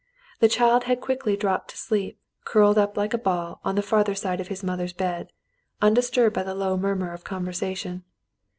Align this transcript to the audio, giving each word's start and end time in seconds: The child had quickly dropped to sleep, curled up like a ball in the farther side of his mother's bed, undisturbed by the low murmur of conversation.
The 0.39 0.47
child 0.49 0.85
had 0.85 0.99
quickly 0.99 1.37
dropped 1.37 1.67
to 1.69 1.77
sleep, 1.77 2.17
curled 2.43 2.79
up 2.79 2.97
like 2.97 3.13
a 3.13 3.19
ball 3.19 3.61
in 3.63 3.75
the 3.75 3.83
farther 3.83 4.15
side 4.15 4.41
of 4.41 4.47
his 4.47 4.63
mother's 4.63 4.93
bed, 4.93 5.31
undisturbed 5.79 6.33
by 6.33 6.41
the 6.41 6.55
low 6.55 6.75
murmur 6.75 7.13
of 7.13 7.23
conversation. 7.23 8.03